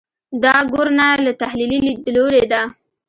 [0.43, 2.61] دا ګورنه له تحلیلي لیدلوري ده.